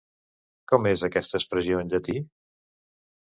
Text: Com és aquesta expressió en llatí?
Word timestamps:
Com 0.71 0.87
és 0.91 1.03
aquesta 1.09 1.37
expressió 1.41 1.81
en 1.83 1.91
llatí? 1.91 2.17